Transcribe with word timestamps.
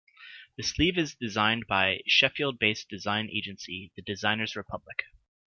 The 0.57 0.63
sleeve 0.63 0.97
is 0.97 1.13
designed 1.13 1.67
by 1.67 2.01
Sheffield-based 2.07 2.89
design 2.89 3.29
agency 3.31 3.91
The 3.95 4.01
Designers 4.01 4.55
Republic. 4.55 5.03